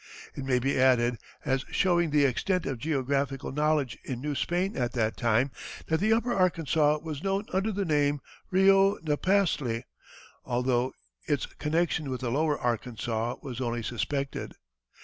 It 0.33 0.45
may 0.45 0.57
be 0.57 0.79
added, 0.79 1.19
as 1.45 1.63
showing 1.69 2.09
the 2.09 2.25
extent 2.25 2.65
of 2.65 2.79
geographical 2.79 3.51
knowledge 3.51 3.99
in 4.03 4.19
New 4.19 4.33
Spain 4.33 4.75
at 4.75 4.93
that 4.93 5.15
time, 5.15 5.51
that 5.85 5.99
the 5.99 6.11
upper 6.11 6.33
Arkansas 6.33 6.97
was 7.03 7.21
known 7.21 7.45
under 7.53 7.71
the 7.71 7.85
name 7.85 8.19
Rio 8.49 8.97
Napestle, 9.03 9.83
although 10.43 10.95
its 11.27 11.45
connection 11.45 12.09
with 12.09 12.21
the 12.21 12.31
lower 12.31 12.57
Arkansas 12.57 13.35
was 13.43 13.61
only 13.61 13.83
suspected. 13.83 14.55